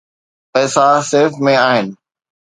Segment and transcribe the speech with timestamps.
[0.51, 1.87] پئسا سيف ۾ آهن.